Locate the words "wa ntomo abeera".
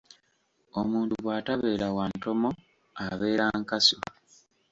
1.97-3.45